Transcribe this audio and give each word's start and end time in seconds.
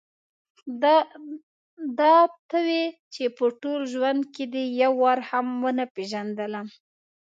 دا 1.99 2.17
ته 2.49 2.57
وې 2.67 2.83
چې 3.13 3.23
په 3.37 3.45
ټول 3.61 3.81
ژوند 3.93 4.21
کې 4.33 4.43
دې 4.53 4.63
یو 4.81 4.93
وار 5.03 5.19
هم 5.29 5.47
ونه 5.63 5.85
پېژندلم. 5.95 6.67